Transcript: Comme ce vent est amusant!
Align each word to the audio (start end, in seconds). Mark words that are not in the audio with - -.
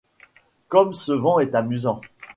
Comme 0.67 0.95
ce 0.95 1.11
vent 1.11 1.37
est 1.39 1.53
amusant! 1.53 2.01